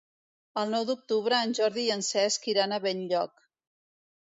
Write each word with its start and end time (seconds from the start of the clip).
El 0.61 0.71
nou 0.75 0.87
d'octubre 0.89 1.41
en 1.49 1.53
Jordi 1.59 1.85
i 1.91 1.93
en 1.97 2.03
Cesc 2.09 2.51
iran 2.55 2.73
a 2.73 2.83
Benlloc. 2.89 3.47